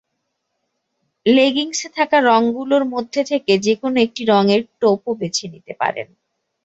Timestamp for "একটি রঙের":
4.01-4.61